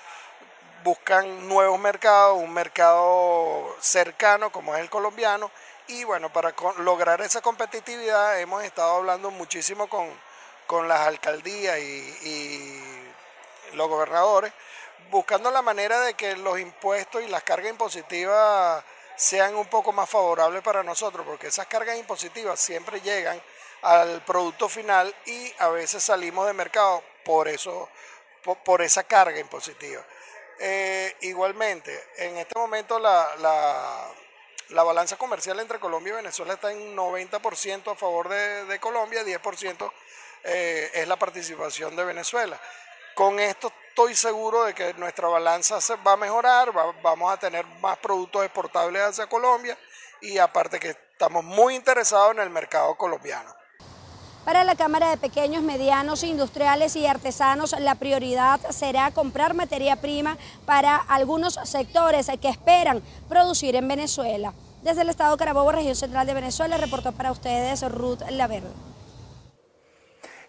buscan 0.83 1.47
nuevos 1.47 1.79
mercados, 1.79 2.37
un 2.37 2.53
mercado 2.53 3.75
cercano 3.79 4.51
como 4.51 4.75
es 4.75 4.81
el 4.81 4.89
colombiano 4.89 5.51
y 5.89 6.03
bueno, 6.03 6.31
para 6.31 6.53
lograr 6.79 7.19
esa 7.21 7.41
competitividad 7.41 8.39
hemos 8.39 8.63
estado 8.63 8.97
hablando 8.97 9.31
muchísimo 9.31 9.87
con, 9.89 10.87
las 10.87 10.99
alcaldías 10.99 11.79
y, 11.79 12.83
los 13.73 13.87
gobernadores, 13.87 14.53
buscando 15.09 15.49
la 15.49 15.63
manera 15.63 15.99
de 16.01 16.13
que 16.13 16.35
los 16.37 16.59
impuestos 16.59 17.23
y 17.23 17.27
las 17.27 17.43
cargas 17.43 17.71
impositivas 17.71 18.83
sean 19.15 19.55
un 19.55 19.65
poco 19.65 19.91
más 19.91 20.09
favorables 20.09 20.61
para 20.61 20.83
nosotros, 20.83 21.25
porque 21.25 21.47
esas 21.47 21.65
cargas 21.65 21.97
impositivas 21.97 22.59
siempre 22.59 23.01
llegan 23.01 23.41
al 23.81 24.23
producto 24.25 24.69
final 24.69 25.13
y 25.25 25.53
a 25.57 25.69
veces 25.69 26.03
salimos 26.03 26.45
de 26.45 26.53
mercado 26.53 27.03
por 27.25 27.47
eso, 27.47 27.89
por 28.63 28.83
esa 28.83 29.03
carga 29.03 29.39
impositiva. 29.39 30.03
Eh, 30.59 31.15
igualmente, 31.21 31.97
en 32.17 32.37
este 32.37 32.57
momento 32.59 32.99
la, 32.99 33.29
la, 34.69 34.83
balanza 34.83 35.15
comercial 35.15 35.59
entre 35.59 35.79
Colombia 35.79 36.11
y 36.11 36.15
Venezuela 36.17 36.53
está 36.53 36.71
en 36.71 36.95
90% 36.97 37.91
a 37.91 37.95
favor 37.95 38.27
de, 38.27 38.65
de 38.65 38.79
Colombia, 38.79 39.23
10% 39.23 39.91
eh, 40.43 40.91
es 40.93 41.07
la 41.07 41.15
participación 41.15 41.95
de 41.95 42.03
Venezuela. 42.03 42.59
Con 43.15 43.39
esto 43.39 43.71
estoy 43.87 44.15
seguro 44.15 44.65
de 44.65 44.73
que 44.73 44.93
nuestra 44.95 45.27
balanza 45.27 45.79
se 45.79 45.95
va 45.95 46.13
a 46.13 46.17
mejorar, 46.17 46.71
vamos 47.01 47.31
a 47.31 47.37
tener 47.37 47.65
más 47.81 47.97
productos 47.97 48.43
exportables 48.43 49.01
hacia 49.01 49.27
Colombia 49.27 49.77
y 50.21 50.37
aparte 50.37 50.79
que 50.79 50.89
estamos 50.89 51.43
muy 51.43 51.75
interesados 51.75 52.31
en 52.31 52.39
el 52.39 52.49
mercado 52.49 52.95
colombiano. 52.95 53.58
Para 54.45 54.63
la 54.63 54.75
Cámara 54.75 55.09
de 55.09 55.17
Pequeños, 55.17 55.61
Medianos, 55.61 56.23
Industriales 56.23 56.95
y 56.95 57.05
Artesanos, 57.05 57.75
la 57.79 57.95
prioridad 57.95 58.59
será 58.71 59.11
comprar 59.11 59.53
materia 59.53 59.97
prima 59.97 60.37
para 60.65 60.95
algunos 60.95 61.59
sectores 61.65 62.31
que 62.41 62.49
esperan 62.49 63.03
producir 63.27 63.75
en 63.75 63.87
Venezuela. 63.87 64.53
Desde 64.81 65.01
el 65.01 65.09
Estado 65.09 65.35
Carabobo, 65.37 65.71
región 65.71 65.95
central 65.95 66.25
de 66.25 66.33
Venezuela, 66.33 66.77
reportó 66.77 67.11
para 67.11 67.31
ustedes 67.31 67.81
Ruth 67.91 68.21
Laverde. 68.31 68.88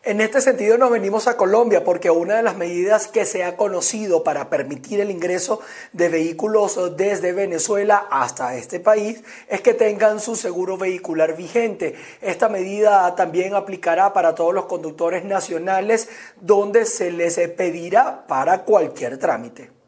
En 0.03 0.23
este 0.23 0.41
sentido 0.41 0.79
nos 0.79 0.91
venimos 0.91 1.29
a 1.29 1.37
Colombia 1.37 1.85
porque 1.85 2.11
una 2.11 2.37
de 2.37 2.43
las 2.43 2.57
medidas 2.57 3.07
que 3.07 3.27
se 3.27 3.45
ha 3.45 3.59
conocido 3.59 4.25
para 4.25 4.49
permitir 4.49 4.99
el 4.99 5.11
ingreso 5.11 5.61
de 5.93 6.09
vehículos 6.09 6.97
desde 6.97 7.35
Venezuela 7.35 8.07
hasta 8.11 8.57
este 8.57 8.81
país 8.81 9.23
es 9.47 9.61
que 9.61 9.75
tengan 9.75 10.19
su 10.19 10.37
seguro 10.37 10.79
vehicular 10.79 11.37
vigente. 11.37 11.97
Esta 12.23 12.49
medida 12.49 13.15
también 13.15 13.55
aplicará 13.55 14.15
para 14.15 14.35
todos 14.35 14.55
los 14.55 14.65
conductores 14.65 15.23
nacionales 15.27 16.09
donde 16.41 16.87
se 16.87 17.13
les 17.13 17.37
pedirá 17.51 18.27
para 18.27 18.65
cualquier 18.65 19.19
trámite. 19.19 19.80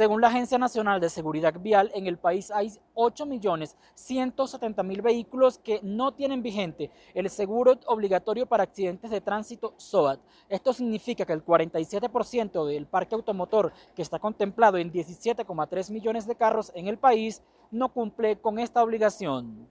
Según 0.00 0.22
la 0.22 0.28
Agencia 0.28 0.56
Nacional 0.56 0.98
de 0.98 1.10
Seguridad 1.10 1.52
Vial, 1.60 1.92
en 1.94 2.06
el 2.06 2.16
país 2.16 2.50
hay 2.50 2.72
8.170.000 2.94 5.02
vehículos 5.02 5.58
que 5.58 5.78
no 5.82 6.14
tienen 6.14 6.42
vigente 6.42 6.90
el 7.12 7.28
seguro 7.28 7.78
obligatorio 7.84 8.46
para 8.46 8.62
accidentes 8.62 9.10
de 9.10 9.20
tránsito 9.20 9.74
SOAT. 9.76 10.18
Esto 10.48 10.72
significa 10.72 11.26
que 11.26 11.34
el 11.34 11.44
47% 11.44 12.64
del 12.64 12.86
parque 12.86 13.14
automotor 13.14 13.74
que 13.94 14.00
está 14.00 14.18
contemplado 14.18 14.78
en 14.78 14.90
17,3 14.90 15.90
millones 15.90 16.26
de 16.26 16.34
carros 16.34 16.72
en 16.74 16.88
el 16.88 16.96
país 16.96 17.42
no 17.70 17.92
cumple 17.92 18.40
con 18.40 18.58
esta 18.58 18.82
obligación. 18.82 19.68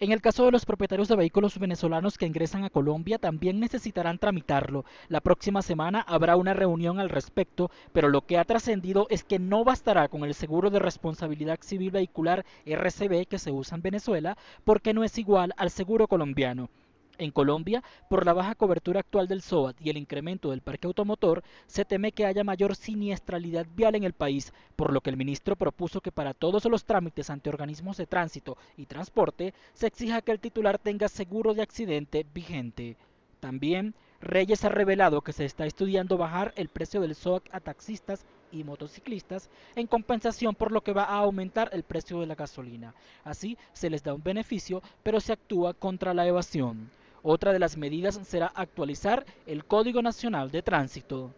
En 0.00 0.12
el 0.12 0.20
caso 0.20 0.44
de 0.44 0.52
los 0.52 0.66
propietarios 0.66 1.08
de 1.08 1.16
vehículos 1.16 1.58
venezolanos 1.58 2.18
que 2.18 2.26
ingresan 2.26 2.62
a 2.64 2.70
Colombia, 2.70 3.18
también 3.18 3.58
necesitarán 3.58 4.18
tramitarlo. 4.18 4.84
La 5.08 5.20
próxima 5.20 5.62
semana 5.62 6.02
habrá 6.02 6.36
una 6.36 6.52
reunión 6.52 7.00
al 7.00 7.08
respecto, 7.08 7.70
pero 7.92 8.08
lo 8.08 8.26
que 8.26 8.38
ha 8.38 8.44
trascendido 8.44 9.06
es 9.08 9.24
que 9.24 9.38
no 9.38 9.64
bastará 9.64 10.08
con 10.08 10.24
el 10.24 10.34
seguro 10.34 10.70
de 10.70 10.78
responsabilidad 10.78 11.58
civil 11.62 11.90
vehicular 11.90 12.44
RCB 12.66 13.26
que 13.26 13.38
se 13.38 13.50
usa 13.50 13.76
en 13.76 13.82
Venezuela, 13.82 14.36
porque 14.64 14.92
no 14.92 15.04
es 15.04 15.16
igual 15.18 15.54
al 15.56 15.70
seguro 15.70 16.06
colombiano. 16.06 16.68
En 17.18 17.32
Colombia, 17.32 17.82
por 18.08 18.24
la 18.24 18.32
baja 18.32 18.54
cobertura 18.54 19.00
actual 19.00 19.26
del 19.26 19.42
SOAT 19.42 19.76
y 19.80 19.90
el 19.90 19.96
incremento 19.96 20.50
del 20.50 20.60
parque 20.60 20.86
automotor, 20.86 21.42
se 21.66 21.84
teme 21.84 22.12
que 22.12 22.24
haya 22.24 22.44
mayor 22.44 22.76
siniestralidad 22.76 23.66
vial 23.74 23.96
en 23.96 24.04
el 24.04 24.12
país, 24.12 24.52
por 24.76 24.92
lo 24.92 25.00
que 25.00 25.10
el 25.10 25.16
ministro 25.16 25.56
propuso 25.56 26.00
que 26.00 26.12
para 26.12 26.32
todos 26.32 26.64
los 26.66 26.84
trámites 26.84 27.28
ante 27.28 27.48
organismos 27.48 27.96
de 27.96 28.06
tránsito 28.06 28.56
y 28.76 28.86
transporte 28.86 29.52
se 29.74 29.88
exija 29.88 30.22
que 30.22 30.30
el 30.30 30.38
titular 30.38 30.78
tenga 30.78 31.08
seguro 31.08 31.54
de 31.54 31.62
accidente 31.62 32.24
vigente. 32.32 32.96
También, 33.40 33.94
Reyes 34.20 34.64
ha 34.64 34.68
revelado 34.68 35.20
que 35.20 35.32
se 35.32 35.44
está 35.44 35.66
estudiando 35.66 36.18
bajar 36.18 36.52
el 36.56 36.68
precio 36.68 37.00
del 37.00 37.16
SOAT 37.16 37.48
a 37.52 37.58
taxistas 37.58 38.26
y 38.52 38.64
motociclistas 38.64 39.50
en 39.76 39.86
compensación 39.86 40.54
por 40.54 40.72
lo 40.72 40.82
que 40.82 40.92
va 40.92 41.04
a 41.04 41.18
aumentar 41.18 41.70
el 41.72 41.82
precio 41.82 42.20
de 42.20 42.26
la 42.26 42.34
gasolina. 42.34 42.94
Así 43.24 43.58
se 43.72 43.90
les 43.90 44.02
da 44.02 44.14
un 44.14 44.22
beneficio, 44.22 44.82
pero 45.02 45.20
se 45.20 45.32
actúa 45.32 45.74
contra 45.74 46.14
la 46.14 46.26
evasión. 46.26 46.90
Otra 47.22 47.52
de 47.52 47.58
las 47.58 47.76
medidas 47.76 48.20
será 48.24 48.46
actualizar 48.54 49.26
el 49.46 49.64
Código 49.64 50.02
Nacional 50.02 50.50
de 50.50 50.62
Tránsito. 50.62 51.32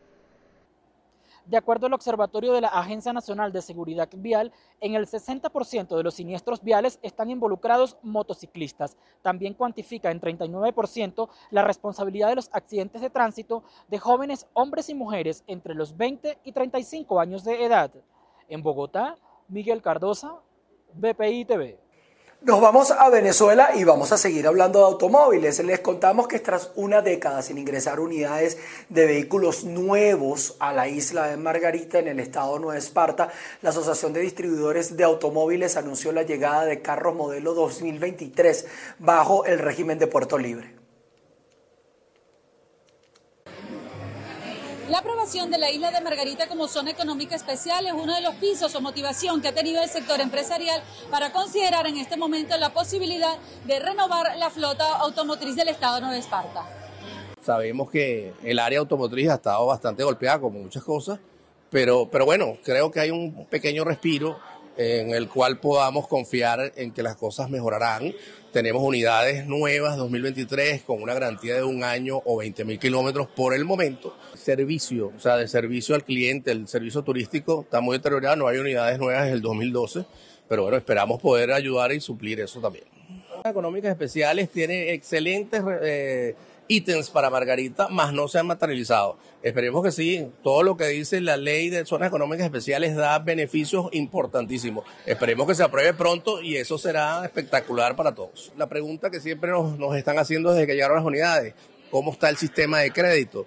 De 1.47 1.57
acuerdo 1.57 1.87
al 1.87 1.95
Observatorio 1.95 2.53
de 2.53 2.61
la 2.61 2.69
Agencia 2.69 3.13
Nacional 3.13 3.51
de 3.51 3.63
Seguridad 3.63 4.09
Vial, 4.15 4.53
en 4.81 4.95
el 4.95 5.07
60% 5.07 5.97
de 5.97 6.03
los 6.03 6.15
siniestros 6.15 6.63
viales 6.63 6.99
están 7.03 7.31
involucrados 7.31 7.97
motociclistas. 8.03 8.97
También 9.23 9.55
cuantifica 9.55 10.11
en 10.11 10.21
39% 10.21 11.29
la 11.51 11.65
responsabilidad 11.65 12.29
de 12.29 12.37
los 12.37 12.51
accidentes 12.53 13.01
de 13.01 13.11
tránsito 13.11 13.65
de 13.89 13.99
jóvenes 13.99 14.47
hombres 14.53 14.91
y 14.91 14.95
mujeres 14.95 15.43
entre 15.47 15.75
los 15.75 15.97
20 15.97 16.39
y 16.45 16.53
35 16.53 17.19
años 17.19 17.43
de 17.43 17.65
edad. 17.65 17.91
En 18.49 18.63
Bogotá, 18.63 19.17
Miguel 19.49 19.83
Cardosa, 19.83 20.37
BPI 20.95 21.47
TV. 21.47 21.90
Nos 22.43 22.59
vamos 22.59 22.91
a 22.91 23.11
Venezuela 23.11 23.73
y 23.75 23.85
vamos 23.85 24.13
a 24.13 24.17
seguir 24.17 24.47
hablando 24.47 24.79
de 24.79 24.87
automóviles. 24.87 25.63
Les 25.63 25.81
contamos 25.81 26.27
que 26.27 26.39
tras 26.39 26.71
una 26.75 27.03
década 27.03 27.43
sin 27.43 27.59
ingresar 27.59 28.01
unidades 28.01 28.57
de 28.89 29.05
vehículos 29.05 29.65
nuevos 29.65 30.57
a 30.59 30.73
la 30.73 30.89
isla 30.89 31.27
de 31.27 31.37
Margarita 31.37 31.99
en 31.99 32.09
el 32.09 32.19
estado 32.19 32.55
de 32.55 32.61
Nueva 32.61 32.79
Esparta, 32.79 33.29
la 33.61 33.69
Asociación 33.69 34.15
de 34.15 34.21
Distribuidores 34.21 34.97
de 34.97 35.05
Automóviles 35.05 35.77
anunció 35.77 36.13
la 36.13 36.23
llegada 36.23 36.65
de 36.65 36.81
carros 36.81 37.15
modelo 37.15 37.53
2023 37.53 38.67
bajo 38.99 39.45
el 39.45 39.59
régimen 39.59 39.99
de 39.99 40.07
Puerto 40.07 40.39
Libre. 40.39 40.80
La 44.91 44.99
aprobación 44.99 45.53
de 45.53 45.59
la 45.59 45.71
isla 45.71 45.93
de 45.93 46.01
Margarita 46.01 46.49
como 46.49 46.67
zona 46.67 46.91
económica 46.91 47.37
especial 47.37 47.87
es 47.87 47.93
uno 47.93 48.13
de 48.13 48.23
los 48.23 48.35
pisos 48.35 48.75
o 48.75 48.81
motivación 48.81 49.41
que 49.41 49.47
ha 49.47 49.55
tenido 49.55 49.81
el 49.81 49.89
sector 49.89 50.21
empresarial 50.21 50.83
para 51.13 51.31
considerar 51.31 51.87
en 51.87 51.97
este 51.97 52.17
momento 52.17 52.57
la 52.59 52.71
posibilidad 52.71 53.39
de 53.69 53.79
renovar 53.79 54.37
la 54.37 54.51
flota 54.51 54.97
automotriz 54.97 55.55
del 55.55 55.69
estado 55.69 55.95
de 55.95 56.01
Nueva 56.01 56.17
Esparta. 56.17 56.67
Sabemos 57.41 57.89
que 57.89 58.35
el 58.43 58.59
área 58.59 58.81
automotriz 58.81 59.31
ha 59.31 59.35
estado 59.35 59.65
bastante 59.65 60.03
golpeada 60.03 60.41
como 60.41 60.59
muchas 60.59 60.83
cosas, 60.83 61.21
pero, 61.71 62.11
pero 62.11 62.25
bueno, 62.25 62.59
creo 62.65 62.91
que 62.91 62.99
hay 62.99 63.13
un 63.13 63.47
pequeño 63.47 63.85
respiro 63.85 64.41
en 64.77 65.11
el 65.11 65.29
cual 65.29 65.59
podamos 65.59 66.09
confiar 66.09 66.73
en 66.77 66.93
que 66.93 67.03
las 67.03 67.17
cosas 67.17 67.51
mejorarán. 67.51 68.15
Tenemos 68.53 68.83
unidades 68.83 69.47
nuevas 69.47 69.97
2023 69.97 70.83
con 70.83 71.03
una 71.03 71.15
garantía 71.15 71.55
de 71.55 71.63
un 71.63 71.85
año 71.85 72.21
o 72.25 72.39
20 72.39 72.65
mil 72.65 72.79
kilómetros 72.79 73.29
por 73.29 73.55
el 73.55 73.65
momento. 73.65 74.17
Servicio, 74.35 75.13
o 75.17 75.21
sea, 75.21 75.37
de 75.37 75.47
servicio 75.47 75.95
al 75.95 76.05
cliente, 76.05 76.51
el 76.51 76.67
servicio 76.67 77.03
turístico 77.03 77.63
está 77.63 77.81
muy 77.81 77.99
deteriorado, 77.99 78.37
no 78.37 78.49
hay 78.49 78.59
unidades 78.59 78.99
nuevas 78.99 79.25
desde 79.25 79.37
el 79.37 79.43
2012, 79.43 80.05
pero 80.49 80.63
bueno, 80.63 80.77
esperamos 80.77 81.21
poder 81.21 81.53
ayudar 81.53 81.93
y 81.93 82.01
suplir 82.01 82.41
eso 82.41 82.61
también. 82.61 82.85
Económicas 83.45 83.91
especiales 83.91 84.51
tiene 84.51 84.93
excelentes... 84.93 85.63
Eh, 85.83 86.35
ítems 86.71 87.11
para 87.11 87.31
Margarita, 87.31 87.89
más 87.89 88.13
no 88.13 88.29
se 88.29 88.39
han 88.39 88.47
materializado. 88.47 89.19
Esperemos 89.43 89.83
que 89.83 89.91
sí. 89.91 90.29
Todo 90.45 90.63
lo 90.63 90.77
que 90.77 90.87
dice 90.87 91.21
la 91.21 91.37
ley 91.37 91.69
de 91.69 91.85
zonas 91.85 92.09
económicas 92.09 92.45
especiales 92.45 92.95
da 92.95 93.19
beneficios 93.19 93.89
importantísimos. 93.91 94.85
Esperemos 95.05 95.49
que 95.49 95.57
se 95.57 95.65
apruebe 95.65 95.95
pronto 95.95 96.41
y 96.41 96.57
eso 96.57 96.79
será 96.79 97.25
espectacular 97.25 97.97
para 97.97 98.15
todos. 98.15 98.53
La 98.57 98.69
pregunta 98.69 99.11
que 99.11 99.19
siempre 99.19 99.51
nos, 99.51 99.97
están 99.97 100.21
haciendo 100.21 100.53
desde 100.53 100.69
que 100.69 100.75
llegaron 100.75 100.97
las 100.97 101.05
unidades, 101.05 101.55
¿cómo 101.91 102.13
está 102.13 102.31
el 102.31 102.37
sistema 102.37 102.79
de 102.79 102.93
crédito? 102.93 103.47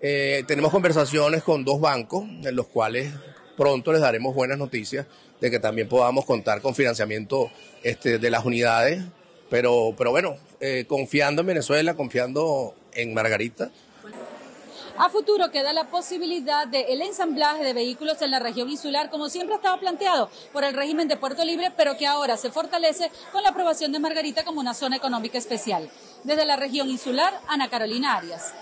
Eh, 0.00 0.42
tenemos 0.46 0.72
conversaciones 0.72 1.42
con 1.42 1.64
dos 1.64 1.78
bancos 1.78 2.24
en 2.24 2.56
los 2.56 2.68
cuales 2.68 3.12
pronto 3.54 3.92
les 3.92 4.00
daremos 4.00 4.34
buenas 4.34 4.56
noticias 4.56 5.06
de 5.42 5.50
que 5.50 5.58
también 5.58 5.88
podamos 5.88 6.24
contar 6.24 6.62
con 6.62 6.74
financiamiento 6.74 7.50
este, 7.82 8.18
de 8.18 8.30
las 8.30 8.46
unidades 8.46 9.02
pero, 9.52 9.94
pero 9.98 10.12
bueno, 10.12 10.36
eh, 10.60 10.86
confiando 10.88 11.42
en 11.42 11.48
Venezuela, 11.48 11.94
confiando 11.94 12.74
en 12.94 13.12
Margarita. 13.12 13.70
A 14.96 15.10
futuro 15.10 15.50
queda 15.50 15.74
la 15.74 15.88
posibilidad 15.88 16.66
del 16.66 17.02
ensamblaje 17.02 17.62
de 17.62 17.74
vehículos 17.74 18.22
en 18.22 18.30
la 18.30 18.38
región 18.38 18.70
insular, 18.70 19.10
como 19.10 19.28
siempre 19.28 19.56
estaba 19.56 19.78
planteado 19.78 20.30
por 20.54 20.64
el 20.64 20.72
régimen 20.72 21.06
de 21.06 21.18
Puerto 21.18 21.44
Libre, 21.44 21.70
pero 21.76 21.98
que 21.98 22.06
ahora 22.06 22.38
se 22.38 22.50
fortalece 22.50 23.10
con 23.30 23.42
la 23.42 23.50
aprobación 23.50 23.92
de 23.92 23.98
Margarita 23.98 24.42
como 24.42 24.58
una 24.58 24.72
zona 24.72 24.96
económica 24.96 25.36
especial. 25.36 25.90
Desde 26.24 26.46
la 26.46 26.56
región 26.56 26.88
insular, 26.88 27.38
Ana 27.46 27.68
Carolina 27.68 28.16
Arias. 28.16 28.54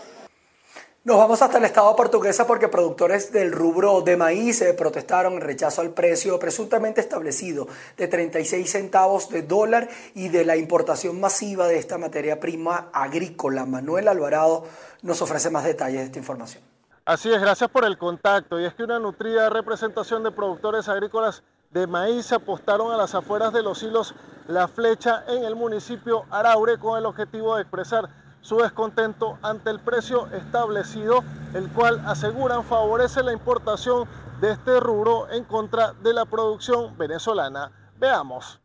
Nos 1.02 1.16
vamos 1.16 1.40
hasta 1.40 1.56
el 1.56 1.64
estado 1.64 1.96
portuguesa 1.96 2.46
porque 2.46 2.68
productores 2.68 3.32
del 3.32 3.52
rubro 3.52 4.02
de 4.02 4.18
maíz 4.18 4.60
eh, 4.60 4.74
protestaron 4.74 5.32
en 5.32 5.40
rechazo 5.40 5.80
al 5.80 5.94
precio 5.94 6.38
presuntamente 6.38 7.00
establecido 7.00 7.68
de 7.96 8.06
36 8.06 8.70
centavos 8.70 9.30
de 9.30 9.40
dólar 9.40 9.88
y 10.14 10.28
de 10.28 10.44
la 10.44 10.58
importación 10.58 11.18
masiva 11.18 11.68
de 11.68 11.78
esta 11.78 11.96
materia 11.96 12.38
prima 12.38 12.90
agrícola. 12.92 13.64
Manuel 13.64 14.08
Alvarado 14.08 14.64
nos 15.00 15.22
ofrece 15.22 15.48
más 15.48 15.64
detalles 15.64 16.00
de 16.00 16.04
esta 16.04 16.18
información. 16.18 16.62
Así 17.06 17.32
es, 17.32 17.40
gracias 17.40 17.70
por 17.70 17.86
el 17.86 17.96
contacto. 17.96 18.60
Y 18.60 18.66
es 18.66 18.74
que 18.74 18.82
una 18.82 18.98
nutrida 18.98 19.48
representación 19.48 20.22
de 20.22 20.32
productores 20.32 20.86
agrícolas 20.86 21.42
de 21.70 21.86
maíz 21.86 22.30
apostaron 22.30 22.92
a 22.92 22.98
las 22.98 23.14
afueras 23.14 23.54
de 23.54 23.62
los 23.62 23.82
hilos 23.82 24.14
La 24.48 24.68
Flecha 24.68 25.24
en 25.28 25.44
el 25.44 25.56
municipio 25.56 26.26
Araure 26.30 26.78
con 26.78 26.98
el 26.98 27.06
objetivo 27.06 27.56
de 27.56 27.62
expresar 27.62 28.10
su 28.40 28.58
descontento 28.58 29.38
ante 29.42 29.70
el 29.70 29.80
precio 29.80 30.26
establecido, 30.32 31.22
el 31.54 31.68
cual 31.70 32.00
aseguran 32.06 32.64
favorece 32.64 33.22
la 33.22 33.32
importación 33.32 34.08
de 34.40 34.52
este 34.52 34.80
rubro 34.80 35.30
en 35.30 35.44
contra 35.44 35.92
de 35.92 36.14
la 36.14 36.24
producción 36.24 36.96
venezolana. 36.96 37.70
Veamos. 37.98 38.60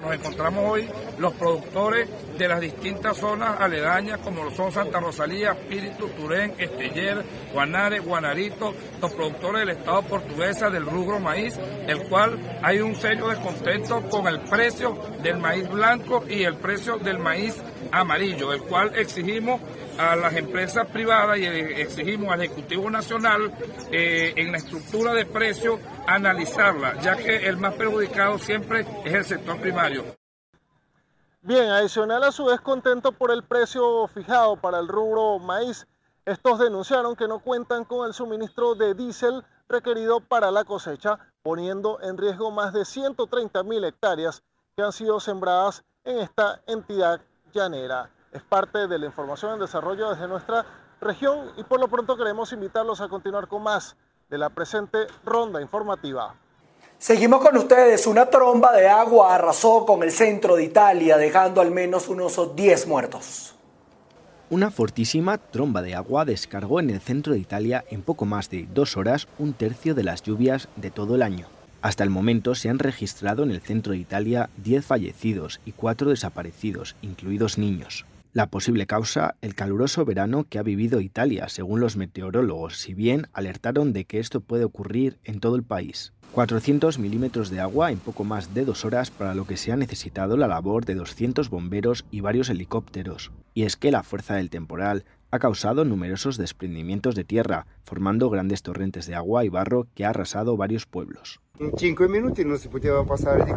Nos 0.00 0.12
encontramos 0.12 0.62
hoy 0.70 0.88
los 1.18 1.32
productores 1.34 2.06
de 2.36 2.48
las 2.48 2.60
distintas 2.60 3.16
zonas 3.16 3.58
aledañas, 3.58 4.18
como 4.18 4.44
lo 4.44 4.50
son 4.50 4.70
Santa 4.70 5.00
Rosalía, 5.00 5.52
Espíritu, 5.52 6.08
Turén, 6.10 6.52
Esteller, 6.58 7.24
Guanare, 7.54 8.00
Guanarito, 8.00 8.74
los 9.00 9.12
productores 9.12 9.60
del 9.60 9.76
Estado 9.76 10.02
portuguesa 10.02 10.68
del 10.68 10.84
rubro 10.84 11.18
maíz, 11.18 11.58
el 11.86 12.02
cual 12.08 12.38
hay 12.62 12.80
un 12.80 12.94
serio 12.94 13.28
descontento 13.28 14.02
con 14.10 14.26
el 14.26 14.40
precio 14.40 14.98
del 15.22 15.38
maíz 15.38 15.66
blanco 15.66 16.24
y 16.28 16.44
el 16.44 16.56
precio 16.56 16.98
del 16.98 17.18
maíz 17.18 17.56
amarillo, 17.90 18.52
el 18.52 18.62
cual 18.64 18.92
exigimos 18.96 19.62
a 19.98 20.16
las 20.16 20.34
empresas 20.34 20.86
privadas 20.88 21.38
y 21.38 21.46
exigimos 21.46 22.32
al 22.32 22.42
Ejecutivo 22.42 22.90
Nacional 22.90 23.52
eh, 23.90 24.34
en 24.36 24.52
la 24.52 24.58
estructura 24.58 25.12
de 25.12 25.26
precios 25.26 25.80
analizarla, 26.06 27.00
ya 27.00 27.16
que 27.16 27.46
el 27.46 27.56
más 27.56 27.74
perjudicado 27.74 28.38
siempre 28.38 28.86
es 29.04 29.14
el 29.14 29.24
sector 29.24 29.60
primario. 29.60 30.04
Bien, 31.42 31.68
adicional 31.70 32.24
a 32.24 32.32
su 32.32 32.48
descontento 32.48 33.12
por 33.12 33.30
el 33.30 33.44
precio 33.44 34.08
fijado 34.08 34.56
para 34.56 34.80
el 34.80 34.88
rubro 34.88 35.38
maíz, 35.38 35.86
estos 36.24 36.58
denunciaron 36.58 37.14
que 37.14 37.28
no 37.28 37.38
cuentan 37.38 37.84
con 37.84 38.06
el 38.06 38.12
suministro 38.12 38.74
de 38.74 38.94
diésel 38.94 39.44
requerido 39.68 40.20
para 40.20 40.50
la 40.50 40.64
cosecha, 40.64 41.20
poniendo 41.42 42.00
en 42.02 42.18
riesgo 42.18 42.50
más 42.50 42.72
de 42.72 42.84
130 42.84 43.62
mil 43.62 43.84
hectáreas 43.84 44.42
que 44.76 44.82
han 44.82 44.92
sido 44.92 45.20
sembradas 45.20 45.84
en 46.04 46.18
esta 46.18 46.60
entidad 46.66 47.20
llanera. 47.52 48.10
Es 48.36 48.42
parte 48.42 48.86
de 48.86 48.98
la 48.98 49.06
información 49.06 49.54
en 49.54 49.60
desarrollo 49.60 50.10
desde 50.10 50.28
nuestra 50.28 50.66
región 51.00 51.52
y 51.56 51.62
por 51.62 51.80
lo 51.80 51.88
pronto 51.88 52.18
queremos 52.18 52.52
invitarlos 52.52 53.00
a 53.00 53.08
continuar 53.08 53.48
con 53.48 53.62
más 53.62 53.96
de 54.28 54.36
la 54.36 54.50
presente 54.50 55.06
ronda 55.24 55.62
informativa. 55.62 56.34
Seguimos 56.98 57.40
con 57.40 57.56
ustedes. 57.56 58.06
Una 58.06 58.26
tromba 58.26 58.72
de 58.72 58.88
agua 58.88 59.34
arrasó 59.34 59.86
con 59.86 60.02
el 60.02 60.12
centro 60.12 60.56
de 60.56 60.64
Italia, 60.64 61.16
dejando 61.16 61.62
al 61.62 61.70
menos 61.70 62.08
unos 62.08 62.54
10 62.54 62.86
muertos. 62.86 63.54
Una 64.50 64.70
fortísima 64.70 65.38
tromba 65.38 65.80
de 65.80 65.94
agua 65.94 66.26
descargó 66.26 66.80
en 66.80 66.90
el 66.90 67.00
centro 67.00 67.32
de 67.32 67.38
Italia 67.38 67.86
en 67.90 68.02
poco 68.02 68.26
más 68.26 68.50
de 68.50 68.68
dos 68.70 68.98
horas 68.98 69.28
un 69.38 69.54
tercio 69.54 69.94
de 69.94 70.04
las 70.04 70.22
lluvias 70.22 70.68
de 70.76 70.90
todo 70.90 71.14
el 71.14 71.22
año. 71.22 71.46
Hasta 71.80 72.04
el 72.04 72.10
momento 72.10 72.54
se 72.54 72.68
han 72.68 72.80
registrado 72.80 73.44
en 73.44 73.50
el 73.50 73.62
centro 73.62 73.92
de 73.92 73.98
Italia 73.98 74.50
10 74.58 74.84
fallecidos 74.84 75.58
y 75.64 75.72
4 75.72 76.10
desaparecidos, 76.10 76.96
incluidos 77.00 77.56
niños. 77.56 78.04
La 78.36 78.50
posible 78.50 78.86
causa, 78.86 79.36
el 79.40 79.54
caluroso 79.54 80.04
verano 80.04 80.44
que 80.46 80.58
ha 80.58 80.62
vivido 80.62 81.00
Italia, 81.00 81.48
según 81.48 81.80
los 81.80 81.96
meteorólogos, 81.96 82.76
si 82.76 82.92
bien 82.92 83.28
alertaron 83.32 83.94
de 83.94 84.04
que 84.04 84.18
esto 84.18 84.42
puede 84.42 84.64
ocurrir 84.64 85.18
en 85.24 85.40
todo 85.40 85.56
el 85.56 85.62
país. 85.62 86.12
400 86.32 86.98
milímetros 86.98 87.48
de 87.48 87.60
agua 87.60 87.92
en 87.92 87.98
poco 87.98 88.24
más 88.24 88.52
de 88.52 88.66
dos 88.66 88.84
horas 88.84 89.10
para 89.10 89.34
lo 89.34 89.46
que 89.46 89.56
se 89.56 89.72
ha 89.72 89.76
necesitado 89.78 90.36
la 90.36 90.48
labor 90.48 90.84
de 90.84 90.96
200 90.96 91.48
bomberos 91.48 92.04
y 92.10 92.20
varios 92.20 92.50
helicópteros. 92.50 93.32
Y 93.54 93.62
es 93.62 93.78
que 93.78 93.90
la 93.90 94.02
fuerza 94.02 94.34
del 94.34 94.50
temporal 94.50 95.06
ha 95.30 95.38
causado 95.38 95.86
numerosos 95.86 96.36
desprendimientos 96.36 97.14
de 97.14 97.24
tierra, 97.24 97.66
formando 97.84 98.28
grandes 98.28 98.60
torrentes 98.62 99.06
de 99.06 99.14
agua 99.14 99.46
y 99.46 99.48
barro 99.48 99.86
que 99.94 100.04
ha 100.04 100.10
arrasado 100.10 100.58
varios 100.58 100.84
pueblos. 100.84 101.40
En 101.58 101.72
cinco 101.78 102.06
minutos 102.06 102.44
no 102.44 102.58
se 102.58 102.68
podía 102.68 103.02
pasar 103.02 103.46
de 103.46 103.52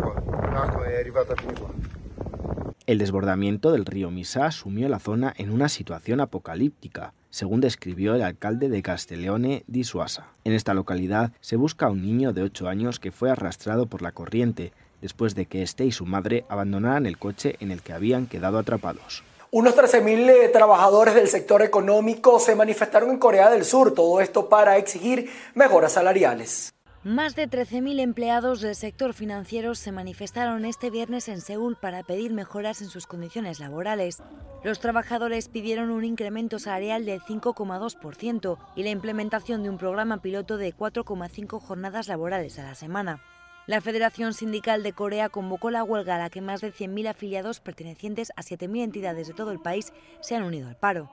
El 2.89 2.97
desbordamiento 2.97 3.71
del 3.71 3.85
río 3.85 4.09
Misa 4.09 4.49
sumió 4.49 4.89
la 4.89 4.97
zona 4.97 5.31
en 5.37 5.51
una 5.51 5.69
situación 5.69 6.21
apocalíptica, 6.21 7.13
según 7.29 7.61
describió 7.61 8.15
el 8.15 8.23
alcalde 8.23 8.67
de 8.67 8.81
Castelleone 8.81 9.63
di 9.67 9.83
Suasa. 9.83 10.29
En 10.43 10.53
esta 10.53 10.73
localidad 10.73 11.31
se 11.39 11.55
busca 11.55 11.85
a 11.85 11.91
un 11.91 12.01
niño 12.01 12.33
de 12.33 12.41
8 12.41 12.67
años 12.67 12.99
que 12.99 13.11
fue 13.11 13.29
arrastrado 13.29 13.85
por 13.85 14.01
la 14.01 14.11
corriente 14.11 14.73
después 15.03 15.35
de 15.35 15.45
que 15.45 15.61
este 15.61 15.85
y 15.85 15.91
su 15.91 16.07
madre 16.07 16.45
abandonaran 16.49 17.05
el 17.05 17.19
coche 17.19 17.57
en 17.59 17.69
el 17.69 17.83
que 17.83 17.93
habían 17.93 18.25
quedado 18.25 18.57
atrapados. 18.57 19.23
Unos 19.51 19.77
13.000 19.77 20.27
eh, 20.27 20.49
trabajadores 20.49 21.13
del 21.13 21.27
sector 21.27 21.61
económico 21.61 22.39
se 22.39 22.55
manifestaron 22.55 23.11
en 23.11 23.19
Corea 23.19 23.51
del 23.51 23.65
Sur, 23.65 23.93
todo 23.93 24.19
esto 24.19 24.49
para 24.49 24.77
exigir 24.77 25.29
mejoras 25.53 25.91
salariales. 25.91 26.73
Más 27.05 27.33
de 27.33 27.49
13.000 27.49 28.01
empleados 28.01 28.59
del 28.59 28.75
sector 28.75 29.13
financiero 29.13 29.73
se 29.73 29.93
manifestaron 29.93 30.65
este 30.65 30.89
viernes 30.89 31.29
en 31.29 31.39
Seúl 31.39 31.77
para 31.77 32.03
pedir 32.03 32.33
mejoras 32.33 32.81
en 32.81 32.89
sus 32.89 33.07
condiciones 33.07 33.61
laborales. 33.61 34.21
Los 34.65 34.81
trabajadores 34.81 35.47
pidieron 35.47 35.91
un 35.91 36.03
incremento 36.03 36.59
salarial 36.59 37.05
del 37.05 37.21
5,2% 37.21 38.57
y 38.75 38.83
la 38.83 38.89
implementación 38.89 39.63
de 39.63 39.69
un 39.69 39.77
programa 39.77 40.21
piloto 40.21 40.57
de 40.57 40.75
4,5 40.75 41.61
jornadas 41.61 42.09
laborales 42.09 42.59
a 42.59 42.63
la 42.63 42.75
semana. 42.75 43.21
La 43.65 43.79
Federación 43.79 44.33
Sindical 44.33 44.83
de 44.83 44.91
Corea 44.91 45.29
convocó 45.29 45.71
la 45.71 45.85
huelga 45.85 46.15
a 46.15 46.19
la 46.19 46.29
que 46.29 46.41
más 46.41 46.59
de 46.59 46.73
100.000 46.73 47.11
afiliados 47.11 47.61
pertenecientes 47.61 48.33
a 48.35 48.41
7.000 48.41 48.83
entidades 48.83 49.29
de 49.29 49.33
todo 49.33 49.51
el 49.51 49.61
país 49.61 49.93
se 50.19 50.35
han 50.35 50.43
unido 50.43 50.67
al 50.67 50.75
paro. 50.75 51.09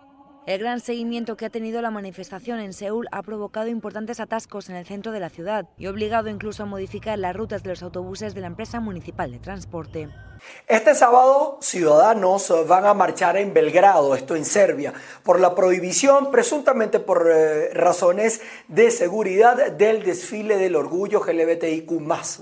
El 0.47 0.61
gran 0.61 0.79
seguimiento 0.79 1.37
que 1.37 1.45
ha 1.45 1.51
tenido 1.51 1.83
la 1.83 1.91
manifestación 1.91 2.61
en 2.61 2.73
Seúl 2.73 3.09
ha 3.11 3.21
provocado 3.25 3.67
importantes 3.67 4.21
atascos 4.21 4.69
en 4.69 4.77
el 4.77 4.87
centro 4.87 5.11
de 5.11 5.19
la 5.19 5.29
ciudad 5.29 5.69
y 5.77 5.89
obligado 5.89 6.29
incluso 6.29 6.63
a 6.63 6.67
modificar 6.67 7.19
las 7.19 7.35
rutas 7.35 7.65
de 7.65 7.71
los 7.71 7.83
autobuses 7.83 8.33
de 8.33 8.43
la 8.43 8.47
empresa 8.47 8.79
municipal 8.79 9.33
de 9.33 9.41
transporte. 9.41 10.09
Este 10.67 10.95
sábado, 10.95 11.59
ciudadanos 11.61 12.53
van 12.67 12.87
a 12.87 12.95
marchar 12.95 13.37
en 13.37 13.55
Belgrado, 13.55 14.15
esto 14.15 14.37
en 14.37 14.45
Serbia, 14.45 14.93
por 15.23 15.41
la 15.41 15.55
prohibición, 15.55 16.31
presuntamente 16.31 17.01
por 17.01 17.29
eh, 17.31 17.71
razones 17.73 18.41
de 18.69 18.91
seguridad, 18.91 19.73
del 19.73 20.03
desfile 20.03 20.57
del 20.59 20.77
orgullo 20.77 21.21
LGBTIQ. 21.25 21.87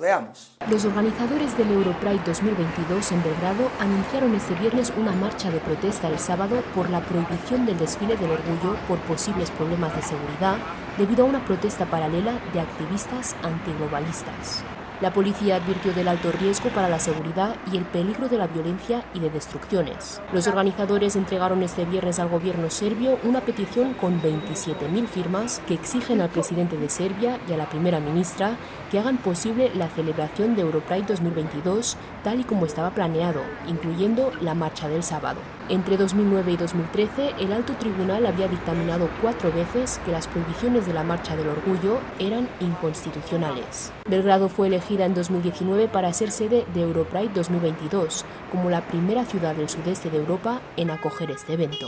Veamos. 0.01 0.57
Los 0.71 0.85
organizadores 0.85 1.57
del 1.57 1.71
Europride 1.73 2.21
2022 2.25 3.13
en 3.13 3.23
Belgrado 3.23 3.71
anunciaron 3.79 4.35
este 4.35 4.55
viernes 4.55 4.93
una 4.97 5.13
marcha 5.13 5.51
de 5.51 5.61
protesta 5.61 6.09
el 6.09 6.19
sábado 6.19 6.63
por 6.75 6.91
la 6.91 7.01
prohibición 7.01 7.67
del 7.67 7.79
desfile 7.79 8.17
del 8.17 8.31
orgullo 8.31 8.77
por 8.89 8.99
posibles 9.01 9.51
problemas 9.51 9.95
de 9.95 10.03
seguridad 10.03 10.57
debido 10.99 11.25
a 11.25 11.29
una 11.29 11.45
protesta 11.45 11.87
paralela 11.87 12.39
de 12.53 12.61
activistas 12.61 13.37
antiglobalistas. 13.43 14.65
La 15.05 15.13
policía 15.13 15.57
advirtió 15.57 15.93
del 15.93 16.09
alto 16.09 16.33
riesgo 16.33 16.71
para 16.71 16.89
la 16.89 16.99
seguridad 16.99 17.57
y 17.71 17.77
el 17.77 17.85
peligro 17.85 18.27
de 18.31 18.39
la 18.39 18.47
violencia 18.47 19.05
y 19.13 19.21
de 19.21 19.29
destrucciones. 19.29 20.23
Los 20.33 20.47
organizadores 20.47 21.15
entregaron 21.15 21.63
este 21.63 21.85
viernes 21.85 22.19
al 22.19 22.31
gobierno 22.31 22.71
serbio 22.71 23.19
una 23.23 23.43
petición 23.43 23.93
con 23.93 24.23
27.000 24.23 25.07
firmas 25.07 25.61
que 25.69 25.75
exigen 25.75 26.23
al 26.23 26.31
presidente 26.31 26.79
de 26.79 26.89
Serbia 26.89 27.39
y 27.47 27.53
a 27.53 27.59
la 27.59 27.69
primera 27.69 28.01
ministra 28.01 28.57
que 28.91 28.99
hagan 28.99 29.19
posible 29.19 29.71
la 29.75 29.91
celebración 29.91 30.57
de 30.57 30.63
Europride 30.63 31.05
2022 31.09 31.99
tal 32.23 32.41
y 32.41 32.45
como 32.45 32.65
estaba 32.65 32.89
planeado, 32.93 33.43
incluyendo 33.69 34.33
la 34.41 34.55
marcha 34.55 34.89
del 34.89 35.03
sábado. 35.03 35.39
Entre 35.71 35.97
2009 35.97 36.53
y 36.53 36.57
2013, 36.59 37.37
el 37.41 37.51
alto 37.51 37.73
tribunal 37.77 38.27
había 38.27 38.49
dictaminado 38.49 39.09
cuatro 39.23 39.51
veces 39.51 39.99
que 40.05 40.13
las 40.13 40.29
prohibiciones 40.29 40.87
de 40.87 40.93
la 40.93 41.05
Marcha 41.05 41.37
del 41.37 41.49
Orgullo 41.49 42.01
eran 42.19 42.51
inconstitucionales. 42.61 43.91
Belgrado 44.07 44.51
fue 44.51 44.67
elegida 44.67 45.07
en 45.07 45.15
2019 45.15 45.89
para 45.89 46.13
ser 46.13 46.31
sede 46.33 46.67
de 46.75 46.83
Europride 46.83 47.31
2022, 47.35 48.27
como 48.51 48.69
la 48.69 48.83
primera 48.83 49.25
ciudad 49.25 49.55
del 49.55 49.71
sudeste 49.71 50.11
de 50.11 50.19
Europa 50.19 50.61
en 50.77 50.91
acoger 50.91 51.31
este 51.31 51.55
evento. 51.55 51.87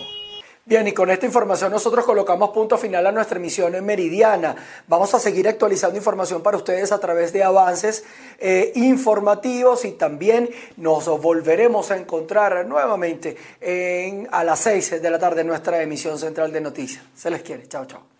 Bien, 0.68 0.88
y 0.88 0.90
con 0.90 1.08
esta 1.10 1.26
información 1.26 1.70
nosotros 1.70 2.04
colocamos 2.04 2.50
punto 2.50 2.76
final 2.76 3.06
a 3.06 3.12
nuestra 3.12 3.38
emisión 3.38 3.76
en 3.76 3.84
Meridiana. 3.84 4.56
Vamos 4.88 5.14
a 5.14 5.20
seguir 5.20 5.46
actualizando 5.46 5.96
información 5.96 6.42
para 6.42 6.56
ustedes 6.56 6.90
a 6.90 6.98
través 6.98 7.32
de 7.32 7.44
avances 7.44 8.02
eh, 8.40 8.72
informativos 8.74 9.84
y 9.84 9.92
también 9.92 10.50
nos 10.76 11.06
volveremos 11.20 11.92
a 11.92 11.96
encontrar 11.96 12.66
nuevamente 12.66 13.36
en, 13.60 14.28
a 14.32 14.42
las 14.42 14.58
6 14.58 15.00
de 15.00 15.08
la 15.08 15.20
tarde 15.20 15.42
en 15.42 15.46
nuestra 15.46 15.80
emisión 15.80 16.18
central 16.18 16.50
de 16.50 16.60
noticias. 16.60 17.04
Se 17.14 17.30
les 17.30 17.42
quiere. 17.42 17.68
Chao, 17.68 17.86
chao. 17.86 18.15